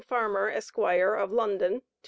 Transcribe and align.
FARMER, 0.09 0.49
ESQ., 0.49 0.79
OF 0.79 1.31
LONDON, 1.31 1.69
TO 1.73 1.79
WM. 1.79 1.83